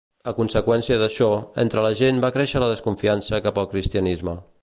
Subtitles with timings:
[0.29, 1.27] A conseqüència d'això,
[1.65, 4.39] entre la gent va créixer la desconfiança cap al Cristianisme.